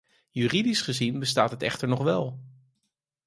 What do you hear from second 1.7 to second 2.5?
nog wel.